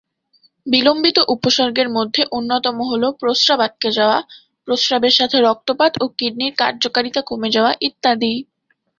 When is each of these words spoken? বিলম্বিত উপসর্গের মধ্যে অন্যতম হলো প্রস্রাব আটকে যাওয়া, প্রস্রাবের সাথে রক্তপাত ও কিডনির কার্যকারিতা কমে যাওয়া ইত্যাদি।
বিলম্বিত 0.65 1.17
উপসর্গের 1.35 1.87
মধ্যে 1.89 2.21
অন্যতম 2.31 2.77
হলো 2.89 3.07
প্রস্রাব 3.19 3.59
আটকে 3.59 3.89
যাওয়া, 3.97 4.17
প্রস্রাবের 4.67 5.13
সাথে 5.19 5.37
রক্তপাত 5.39 5.93
ও 5.99 6.15
কিডনির 6.17 6.53
কার্যকারিতা 6.61 7.21
কমে 7.29 7.49
যাওয়া 7.55 7.71
ইত্যাদি। 7.87 8.33